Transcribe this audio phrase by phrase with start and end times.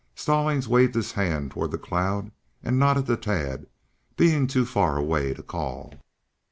[0.15, 2.31] Stallings waved his hand toward the cloud
[2.63, 3.67] and nodded to Tad,
[4.17, 5.93] being too far away to call.